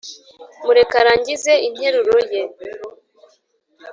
[0.63, 2.41] mureke arangize interuro ye